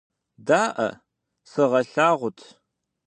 Даӏэ, 0.47 0.89
сыгъэлъагъут! 1.49 2.39